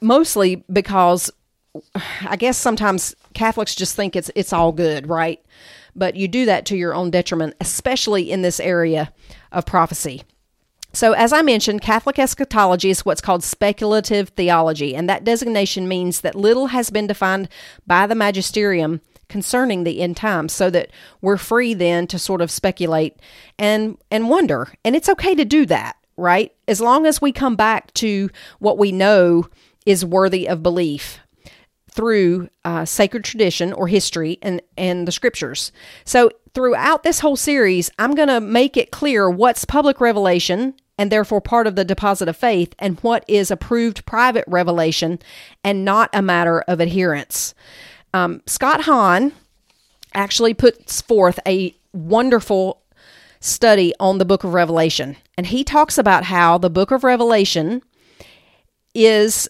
[0.00, 1.30] mostly because
[2.22, 5.40] I guess sometimes Catholics just think it's it's all good, right?
[5.94, 9.12] But you do that to your own detriment, especially in this area
[9.52, 10.22] of prophecy.
[10.92, 16.22] So, as I mentioned, Catholic eschatology is what's called speculative theology, and that designation means
[16.22, 17.48] that little has been defined
[17.86, 20.90] by the magisterium concerning the end times so that
[21.22, 23.16] we're free then to sort of speculate
[23.58, 24.68] and and wonder.
[24.84, 26.52] And it's okay to do that, right?
[26.66, 29.48] As long as we come back to what we know
[29.86, 31.20] is worthy of belief
[31.92, 35.72] through uh, sacred tradition or history and, and the scriptures.
[36.04, 41.10] So, throughout this whole series, I'm going to make it clear what's public revelation and
[41.10, 45.18] therefore part of the deposit of faith, and what is approved private revelation
[45.64, 47.54] and not a matter of adherence.
[48.12, 49.32] Um, Scott Hahn
[50.12, 52.82] actually puts forth a wonderful
[53.40, 57.80] study on the book of Revelation, and he talks about how the book of Revelation
[58.94, 59.48] is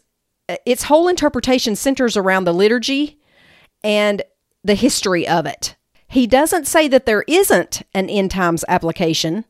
[0.64, 3.18] its whole interpretation centers around the liturgy
[3.82, 4.22] and
[4.62, 5.76] the history of it.
[6.08, 9.44] He doesn't say that there isn't an end times application.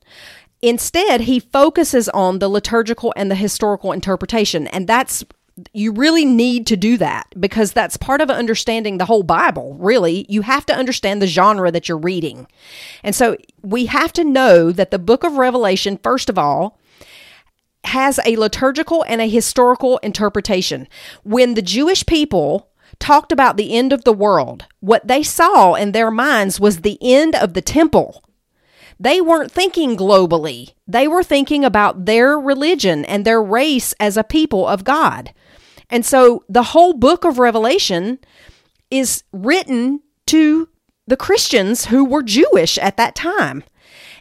[0.62, 4.66] Instead, he focuses on the liturgical and the historical interpretation.
[4.66, 5.24] And that's,
[5.72, 10.26] you really need to do that because that's part of understanding the whole Bible, really.
[10.28, 12.46] You have to understand the genre that you're reading.
[13.02, 16.78] And so we have to know that the book of Revelation, first of all,
[17.85, 20.87] has a liturgical and a historical interpretation.
[21.23, 25.93] When the Jewish people talked about the end of the world, what they saw in
[25.93, 28.23] their minds was the end of the temple.
[28.99, 30.75] They weren't thinking globally.
[30.87, 35.33] They were thinking about their religion and their race as a people of God.
[35.88, 38.19] And so the whole book of Revelation
[38.90, 40.69] is written to
[41.07, 43.64] the Christians who were Jewish at that time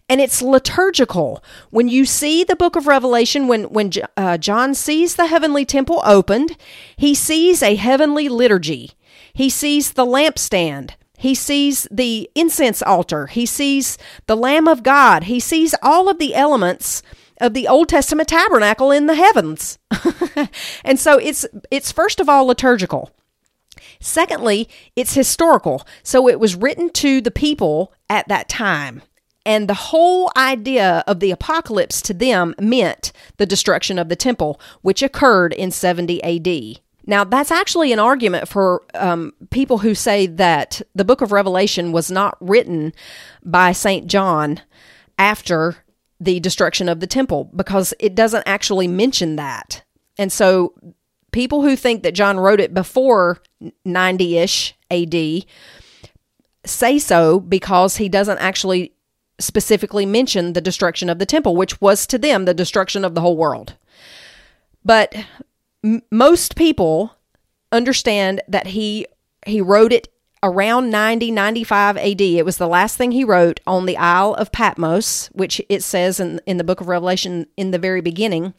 [0.09, 1.43] and it's liturgical.
[1.69, 6.01] When you see the book of Revelation, when when uh, John sees the heavenly temple
[6.03, 6.57] opened,
[6.97, 8.91] he sees a heavenly liturgy.
[9.33, 10.91] He sees the lampstand.
[11.17, 13.27] He sees the incense altar.
[13.27, 15.25] He sees the Lamb of God.
[15.25, 17.03] He sees all of the elements
[17.39, 19.77] of the Old Testament tabernacle in the heavens.
[20.83, 23.11] and so it's it's first of all liturgical.
[23.99, 25.85] Secondly, it's historical.
[26.03, 29.01] So it was written to the people at that time.
[29.49, 34.61] And the whole idea of the apocalypse to them meant the destruction of the temple,
[34.83, 36.81] which occurred in 70 AD.
[37.07, 41.91] Now, that's actually an argument for um, people who say that the book of Revelation
[41.91, 42.93] was not written
[43.43, 44.05] by St.
[44.05, 44.61] John
[45.17, 45.77] after
[46.19, 49.81] the destruction of the temple because it doesn't actually mention that.
[50.19, 50.75] And so,
[51.31, 53.41] people who think that John wrote it before
[53.83, 55.15] 90 ish AD
[56.65, 58.93] say so because he doesn't actually
[59.39, 63.21] specifically mention the destruction of the temple, which was to them the destruction of the
[63.21, 63.75] whole world.
[64.83, 65.15] But
[65.83, 67.15] m- most people
[67.71, 69.05] understand that he
[69.45, 70.09] he wrote it
[70.41, 72.21] around 90 95 AD.
[72.21, 76.19] It was the last thing he wrote on the Isle of Patmos, which it says
[76.19, 78.53] in in the book of Revelation in the very beginning.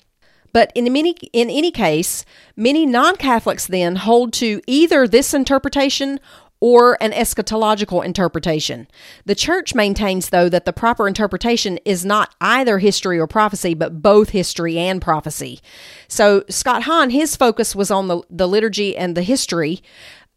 [0.52, 2.24] But in many in any case,
[2.56, 6.18] many non-Catholics then hold to either this interpretation
[6.60, 8.86] or an eschatological interpretation.
[9.24, 14.02] The church maintains, though, that the proper interpretation is not either history or prophecy, but
[14.02, 15.60] both history and prophecy.
[16.06, 19.82] So, Scott Hahn, his focus was on the, the liturgy and the history,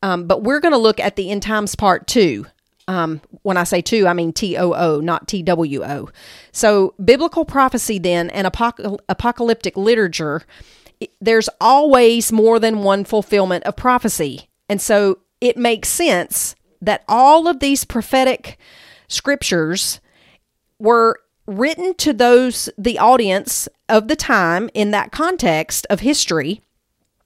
[0.01, 2.45] um, but we're going to look at the end times part two.
[2.88, 6.09] Um, when I say two, I mean T O O, not T W O.
[6.51, 10.43] So, biblical prophecy then and apoc- apocalyptic literature,
[11.19, 14.49] there's always more than one fulfillment of prophecy.
[14.69, 18.58] And so it makes sense that all of these prophetic
[19.10, 19.99] scriptures
[20.79, 26.62] were written to those the audience of the time in that context of history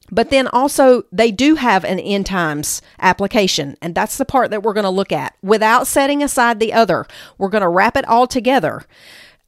[0.10, 4.63] but then also they do have an end times application and that's the part that
[4.63, 5.35] we're going to look at.
[5.44, 7.06] Without setting aside the other
[7.37, 8.83] we're going to wrap it all together.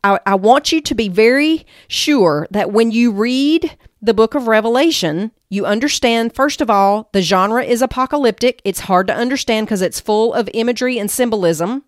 [0.04, 4.48] I, I want you to be very sure that when you read the book of
[4.48, 8.62] Revelation, you understand, first of all, the genre is apocalyptic.
[8.64, 11.84] It's hard to understand because it's full of imagery and symbolism.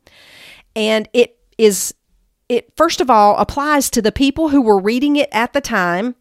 [0.75, 1.93] And it is,
[2.49, 6.15] it first of all applies to the people who were reading it at the time.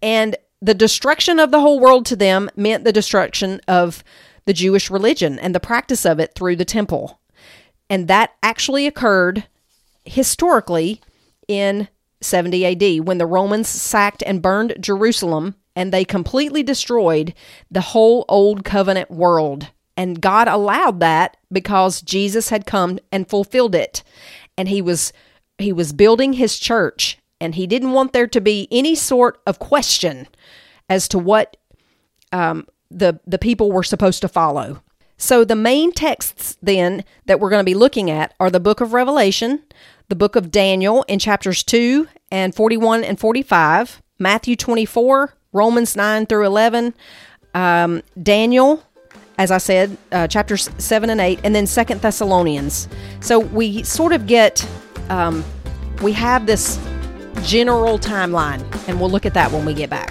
[0.00, 4.02] And the destruction of the whole world to them meant the destruction of
[4.44, 7.20] the Jewish religion and the practice of it through the temple.
[7.88, 9.44] And that actually occurred
[10.04, 11.00] historically
[11.46, 11.88] in
[12.24, 17.34] 70 AD when the Romans sacked and burned Jerusalem and they completely destroyed
[17.70, 19.70] the whole old covenant world.
[19.96, 24.02] And God allowed that because Jesus had come and fulfilled it.
[24.56, 25.12] And he was
[25.58, 29.58] he was building his church and he didn't want there to be any sort of
[29.58, 30.26] question
[30.88, 31.56] as to what
[32.32, 34.82] um, the the people were supposed to follow.
[35.16, 38.80] So the main texts then that we're going to be looking at are the book
[38.80, 39.62] of Revelation,
[40.08, 46.26] the book of Daniel in chapters 2 and 41 and 45, Matthew 24, Romans 9
[46.26, 46.94] through 11,
[47.54, 48.82] um, Daniel,
[49.38, 52.88] as I said, uh, chapters 7 and 8, and then Second Thessalonians.
[53.20, 54.66] So we sort of get,
[55.08, 55.44] um,
[56.02, 56.78] we have this
[57.42, 60.10] general timeline, and we'll look at that when we get back.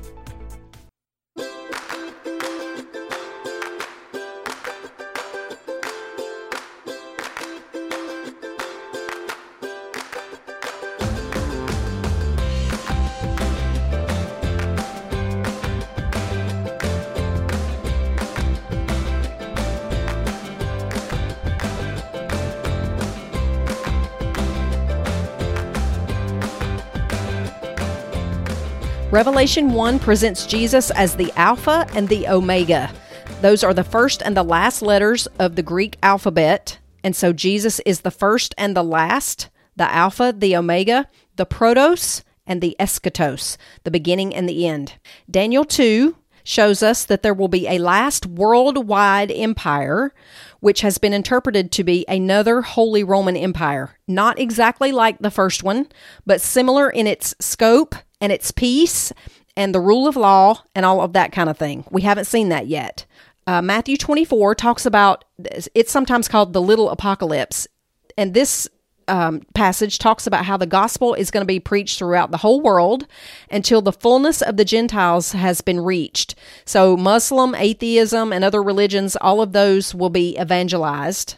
[29.21, 32.91] Revelation 1 presents Jesus as the Alpha and the Omega.
[33.41, 36.79] Those are the first and the last letters of the Greek alphabet.
[37.03, 42.23] And so Jesus is the first and the last, the Alpha, the Omega, the Protos,
[42.47, 44.93] and the Eschatos, the beginning and the end.
[45.29, 50.15] Daniel 2 shows us that there will be a last worldwide empire,
[50.61, 53.99] which has been interpreted to be another Holy Roman Empire.
[54.07, 55.89] Not exactly like the first one,
[56.25, 59.11] but similar in its scope and its peace
[59.57, 61.83] and the rule of law and all of that kind of thing.
[61.91, 63.05] We haven't seen that yet.
[63.47, 65.25] Uh, Matthew 24 talks about
[65.75, 67.67] it's sometimes called the little apocalypse.
[68.17, 68.69] And this
[69.07, 72.61] um, passage talks about how the gospel is going to be preached throughout the whole
[72.61, 73.07] world
[73.49, 76.35] until the fullness of the Gentiles has been reached.
[76.65, 81.35] So, Muslim, atheism, and other religions, all of those will be evangelized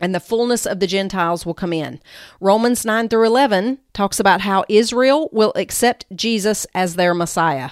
[0.00, 2.00] and the fullness of the Gentiles will come in.
[2.40, 7.70] Romans 9 through 11 talks about how Israel will accept Jesus as their Messiah.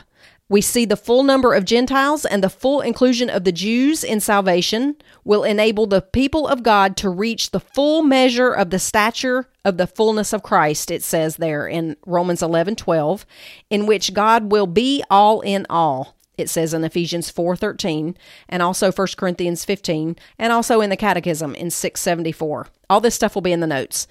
[0.48, 4.20] We see the full number of Gentiles and the full inclusion of the Jews in
[4.20, 9.48] salvation will enable the people of God to reach the full measure of the stature
[9.64, 13.24] of the fullness of Christ, it says there in Romans 11 12,
[13.70, 18.16] in which God will be all in all it says in Ephesians 4:13
[18.48, 22.68] and also 1 Corinthians 15 and also in the catechism in 674.
[22.90, 24.06] All this stuff will be in the notes.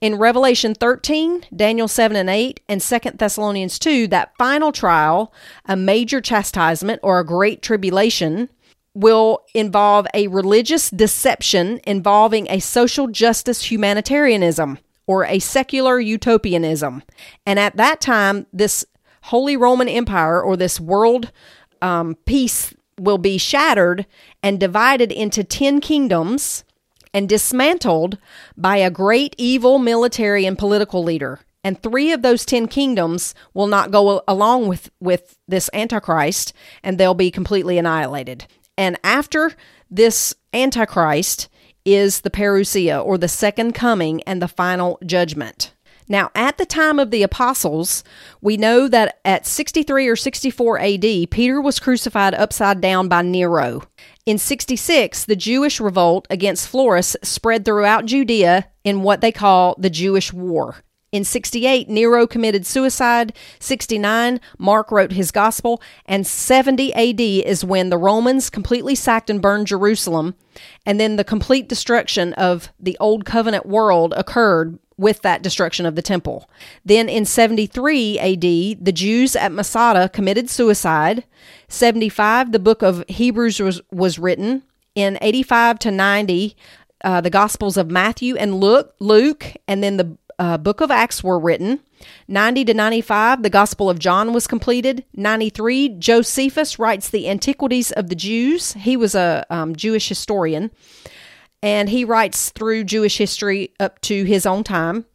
[0.00, 5.32] In Revelation 13, Daniel 7 and 8 and 2 Thessalonians 2, that final trial,
[5.66, 8.48] a major chastisement or a great tribulation
[8.94, 17.02] will involve a religious deception involving a social justice humanitarianism or a secular utopianism.
[17.46, 18.84] And at that time, this
[19.22, 21.32] Holy Roman Empire or this world
[21.82, 24.06] um, peace will be shattered
[24.42, 26.64] and divided into 10 kingdoms
[27.14, 28.18] and dismantled
[28.56, 31.40] by a great evil military and political leader.
[31.64, 36.52] And three of those 10 kingdoms will not go along with, with this Antichrist,
[36.82, 38.46] and they'll be completely annihilated.
[38.76, 39.54] And after
[39.90, 41.48] this Antichrist
[41.84, 45.72] is the Parousia, or the second coming and the final judgment.
[46.08, 48.02] Now, at the time of the apostles,
[48.40, 53.82] we know that at 63 or 64 AD, Peter was crucified upside down by Nero.
[54.24, 59.90] In 66, the Jewish revolt against Florus spread throughout Judea in what they call the
[59.90, 60.76] Jewish War.
[61.10, 63.34] In 68, Nero committed suicide.
[63.60, 65.80] 69, Mark wrote his gospel.
[66.04, 70.34] And 70 AD is when the Romans completely sacked and burned Jerusalem.
[70.84, 75.94] And then the complete destruction of the Old Covenant world occurred with that destruction of
[75.94, 76.50] the temple.
[76.84, 78.40] Then in 73 AD,
[78.84, 81.24] the Jews at Masada committed suicide.
[81.68, 84.64] 75, the book of Hebrews was, was written.
[84.94, 86.56] In 85 to 90,
[87.04, 91.22] uh, the Gospels of Matthew and Luke, Luke, and then the uh, book of Acts
[91.22, 91.80] were written.
[92.28, 95.04] 90 to 95, the Gospel of John was completed.
[95.14, 98.72] 93, Josephus writes the Antiquities of the Jews.
[98.74, 100.70] He was a um, Jewish historian,
[101.62, 105.06] and he writes through Jewish history up to his own time.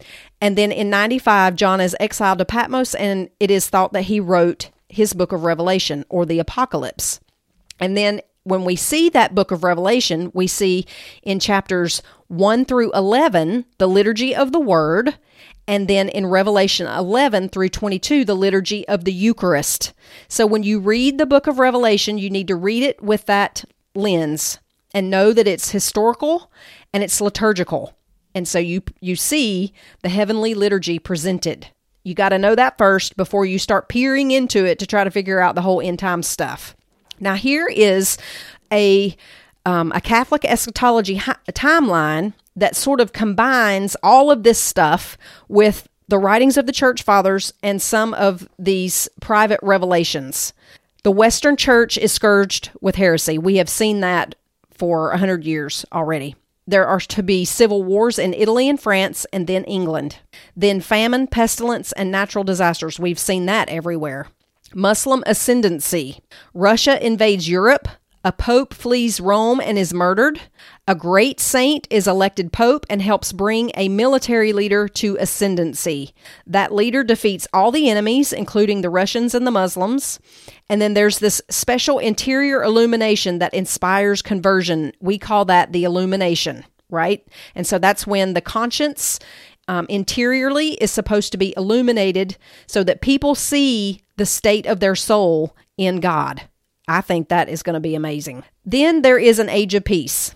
[0.41, 4.19] And then in 95, John is exiled to Patmos, and it is thought that he
[4.19, 7.19] wrote his book of Revelation or the Apocalypse.
[7.79, 10.85] And then when we see that book of Revelation, we see
[11.21, 15.17] in chapters 1 through 11 the liturgy of the word,
[15.65, 19.93] and then in Revelation 11 through 22 the liturgy of the Eucharist.
[20.27, 23.63] So when you read the book of Revelation, you need to read it with that
[23.95, 24.59] lens
[24.93, 26.51] and know that it's historical
[26.93, 27.95] and it's liturgical.
[28.35, 31.67] And so you you see the heavenly liturgy presented.
[32.03, 35.11] You got to know that first before you start peering into it to try to
[35.11, 36.75] figure out the whole end time stuff.
[37.19, 38.17] Now, here is
[38.71, 39.15] a
[39.65, 45.17] um, a Catholic eschatology hi- timeline that sort of combines all of this stuff
[45.47, 50.53] with the writings of the church fathers and some of these private revelations.
[51.03, 53.37] The Western Church is scourged with heresy.
[53.37, 54.35] We have seen that
[54.83, 56.35] for a hundred years already.
[56.67, 60.17] There are to be civil wars in Italy and France and then England.
[60.57, 62.99] Then famine, pestilence, and natural disasters.
[62.99, 64.27] We've seen that everywhere.
[64.75, 66.19] Muslim ascendancy.
[66.53, 67.87] Russia invades Europe.
[68.25, 70.41] A pope flees Rome and is murdered.
[70.85, 76.13] A great saint is elected pope and helps bring a military leader to ascendancy.
[76.45, 80.19] That leader defeats all the enemies, including the Russians and the Muslims.
[80.67, 84.91] And then there's this special interior illumination that inspires conversion.
[84.99, 87.25] We call that the illumination, right?
[87.55, 89.19] And so that's when the conscience
[89.69, 92.35] um, interiorly is supposed to be illuminated
[92.67, 96.41] so that people see the state of their soul in God.
[96.89, 98.43] I think that is going to be amazing.
[98.65, 100.35] Then there is an age of peace.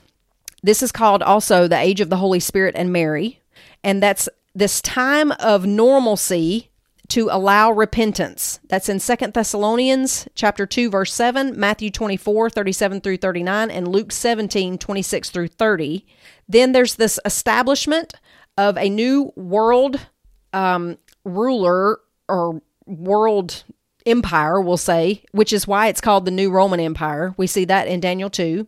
[0.63, 3.41] This is called also the age of the Holy Spirit and Mary,
[3.83, 6.69] and that's this time of normalcy
[7.09, 8.59] to allow repentance.
[8.67, 14.11] That's in Second Thessalonians chapter 2 verse 7, Matthew 24 37 through 39 and Luke
[14.11, 16.05] 17 26 through 30.
[16.49, 18.13] Then there's this establishment
[18.57, 20.07] of a new world
[20.53, 23.63] um, ruler or world
[24.07, 27.35] empire, we'll say, which is why it's called the New Roman Empire.
[27.37, 28.65] We see that in Daniel 2.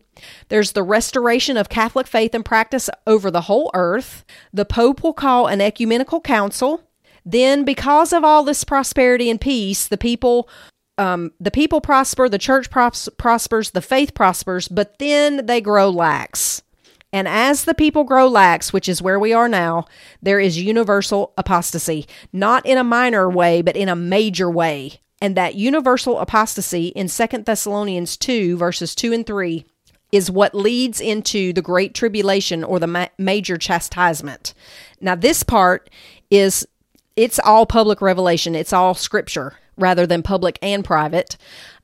[0.48, 4.24] There's the restoration of Catholic faith and practice over the whole earth.
[4.52, 6.82] The Pope will call an ecumenical council.
[7.24, 10.48] Then, because of all this prosperity and peace, the people
[10.98, 15.88] um, the people prosper, the church pros- prospers, the faith prospers, but then they grow
[15.88, 16.60] lax.
[17.12, 19.86] And as the people grow lax, which is where we are now,
[20.22, 25.00] there is universal apostasy, not in a minor way, but in a major way.
[25.20, 29.66] And that universal apostasy in Second Thessalonians 2, verses 2 and 3,
[30.12, 34.54] is what leads into the great tribulation or the ma- major chastisement.
[35.00, 35.90] Now, this part
[36.30, 36.66] is
[37.16, 41.36] it's all public revelation, it's all scripture rather than public and private.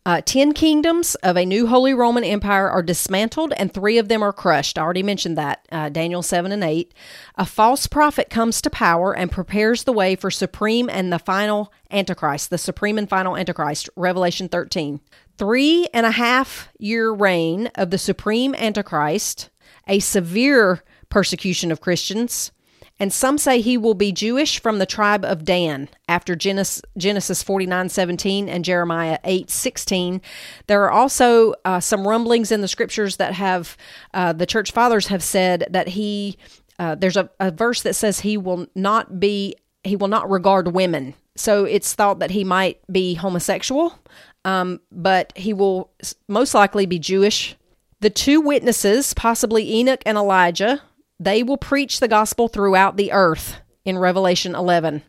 [0.06, 4.22] Uh, ten kingdoms of a new Holy Roman Empire are dismantled, and three of them
[4.22, 4.78] are crushed.
[4.78, 6.94] I already mentioned that, uh, Daniel 7 and 8.
[7.34, 11.72] A false prophet comes to power and prepares the way for supreme and the final
[11.90, 15.00] Antichrist, the supreme and final Antichrist, Revelation 13.
[15.38, 19.50] Three and a half year reign of the supreme Antichrist,
[19.88, 22.52] a severe persecution of Christians,
[22.98, 27.42] and some say he will be Jewish from the tribe of Dan after Genesis, Genesis
[27.42, 30.22] 49 17 and Jeremiah 8 16.
[30.66, 33.76] There are also uh, some rumblings in the scriptures that have
[34.14, 36.38] uh, the church fathers have said that he,
[36.78, 40.68] uh, there's a, a verse that says he will not be, he will not regard
[40.68, 41.14] women.
[41.36, 43.98] So it's thought that he might be homosexual,
[44.46, 45.90] um, but he will
[46.28, 47.56] most likely be Jewish.
[48.00, 50.80] The two witnesses, possibly Enoch and Elijah,
[51.18, 55.02] they will preach the gospel throughout the earth in Revelation 11.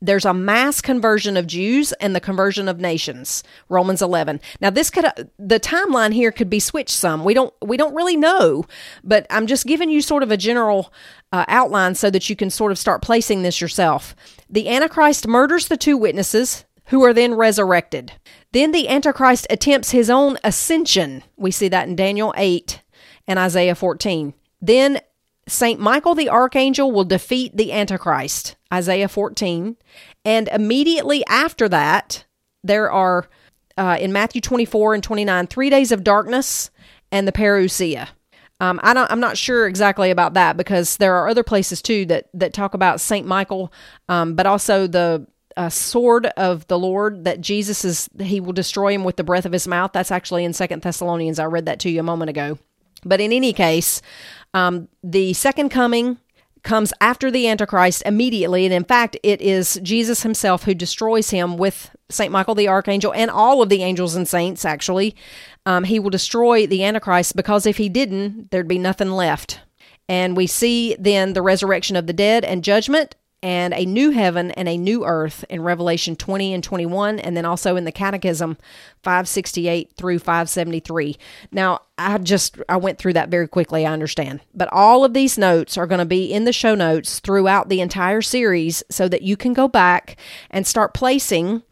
[0.00, 3.42] There's a mass conversion of Jews and the conversion of nations.
[3.70, 4.40] Romans 11.
[4.60, 5.06] Now this could
[5.38, 7.24] the timeline here could be switched some.
[7.24, 8.66] We don't we don't really know,
[9.02, 10.92] but I'm just giving you sort of a general
[11.32, 14.14] uh, outline so that you can sort of start placing this yourself.
[14.50, 18.12] The Antichrist murders the two witnesses who are then resurrected.
[18.52, 21.24] Then the Antichrist attempts his own ascension.
[21.36, 22.82] We see that in Daniel 8
[23.26, 24.34] and Isaiah 14.
[24.60, 25.00] Then
[25.48, 25.78] St.
[25.78, 29.76] Michael the Archangel will defeat the Antichrist, Isaiah 14.
[30.24, 32.24] And immediately after that,
[32.64, 33.28] there are,
[33.76, 36.70] uh, in Matthew 24 and 29, three days of darkness
[37.12, 38.08] and the parousia.
[38.58, 42.06] Um, I don't, I'm not sure exactly about that because there are other places too
[42.06, 43.26] that, that talk about St.
[43.26, 43.72] Michael,
[44.08, 45.26] um, but also the
[45.56, 49.46] uh, sword of the Lord that Jesus is, he will destroy him with the breath
[49.46, 49.92] of his mouth.
[49.92, 51.38] That's actually in Second Thessalonians.
[51.38, 52.58] I read that to you a moment ago.
[53.04, 54.02] But in any case,
[54.56, 56.16] um, the second coming
[56.62, 58.64] comes after the Antichrist immediately.
[58.64, 62.32] And in fact, it is Jesus himself who destroys him with St.
[62.32, 65.14] Michael the Archangel and all of the angels and saints, actually.
[65.66, 69.60] Um, he will destroy the Antichrist because if he didn't, there'd be nothing left.
[70.08, 74.50] And we see then the resurrection of the dead and judgment and a new heaven
[74.52, 78.56] and a new earth in Revelation 20 and 21, and then also in the Catechism
[79.02, 81.16] 568 through 573.
[81.52, 84.40] Now, I just I went through that very quickly, I understand.
[84.54, 87.80] But all of these notes are going to be in the show notes throughout the
[87.80, 90.16] entire series so that you can go back
[90.50, 91.62] and start placing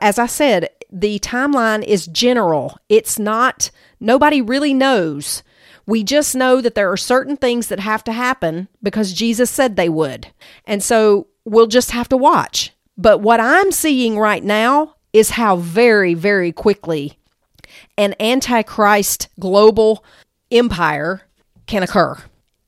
[0.00, 2.78] as I said, the timeline is general.
[2.88, 5.42] It's not nobody really knows
[5.86, 9.76] we just know that there are certain things that have to happen because Jesus said
[9.76, 10.28] they would.
[10.66, 12.72] And so we'll just have to watch.
[12.96, 17.18] But what I'm seeing right now is how very, very quickly
[17.96, 20.04] an antichrist global
[20.50, 21.22] empire
[21.66, 22.16] can occur.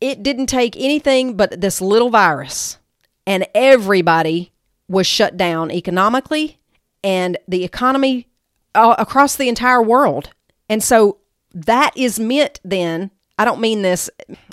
[0.01, 2.79] It didn't take anything but this little virus,
[3.27, 4.53] and everybody
[4.89, 6.59] was shut down economically
[7.05, 8.29] and the economy
[8.75, 10.31] uh, across the entire world.
[10.69, 11.19] And so
[11.55, 14.11] that is meant then, I don't mean this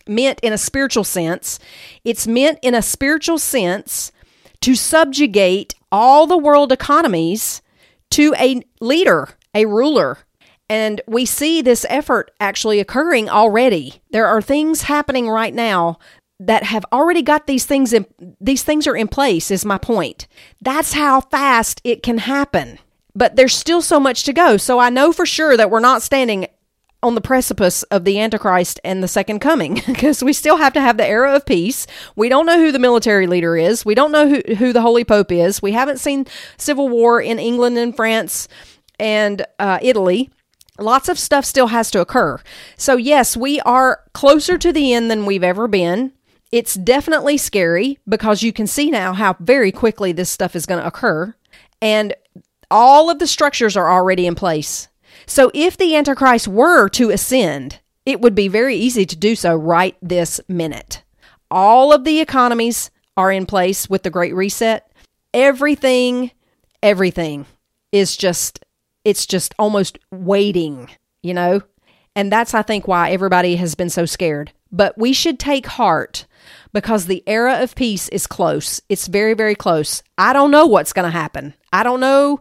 [0.07, 1.59] meant in a spiritual sense,
[2.03, 4.11] it's meant in a spiritual sense
[4.61, 7.61] to subjugate all the world economies
[8.11, 10.19] to a leader, a ruler.
[10.69, 14.01] And we see this effort actually occurring already.
[14.11, 15.97] There are things happening right now
[16.39, 18.05] that have already got these things in
[18.39, 20.27] these things are in place is my point.
[20.61, 22.79] That's how fast it can happen.
[23.15, 24.57] But there's still so much to go.
[24.57, 26.47] So I know for sure that we're not standing
[27.01, 30.81] on the precipice of the Antichrist and the second coming because we still have to
[30.81, 31.87] have the era of peace.
[32.15, 33.85] We don't know who the military leader is.
[33.85, 35.61] We don't know who, who the Holy Pope is.
[35.61, 36.27] We haven't seen
[36.57, 38.47] civil war in England and France
[38.99, 40.29] and uh, Italy.
[40.77, 42.39] Lots of stuff still has to occur.
[42.77, 46.13] So, yes, we are closer to the end than we've ever been.
[46.51, 50.81] It's definitely scary because you can see now how very quickly this stuff is going
[50.81, 51.35] to occur.
[51.81, 52.13] And
[52.71, 54.88] all of the structures are already in place
[55.29, 59.55] so if the Antichrist were to ascend, it would be very easy to do so
[59.55, 61.03] right this minute.
[61.51, 64.91] All of the economies are in place with the Great Reset.
[65.33, 66.31] Everything,
[66.81, 67.45] everything
[67.91, 68.65] is just,
[69.05, 70.89] it's just almost waiting,
[71.21, 71.61] you know?
[72.15, 74.51] And that's, I think, why everybody has been so scared.
[74.71, 76.25] But we should take heart
[76.73, 78.81] because the era of peace is close.
[78.89, 80.01] It's very, very close.
[80.17, 81.53] I don't know what's going to happen.
[81.71, 82.39] I don't know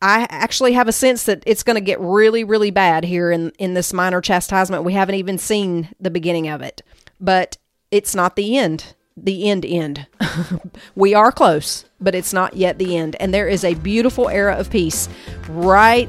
[0.00, 3.50] I actually have a sense that it's going to get really, really bad here in,
[3.58, 4.84] in this minor chastisement.
[4.84, 6.82] We haven't even seen the beginning of it,
[7.20, 7.58] but
[7.90, 8.94] it's not the end.
[9.16, 10.06] The end, end.
[10.94, 13.16] we are close, but it's not yet the end.
[13.18, 15.08] And there is a beautiful era of peace
[15.48, 16.08] right,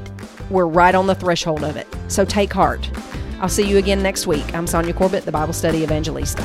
[0.50, 1.88] we're right on the threshold of it.
[2.06, 2.88] So take heart.
[3.40, 4.54] I'll see you again next week.
[4.54, 6.44] I'm Sonja Corbitt, the Bible Study Evangelista.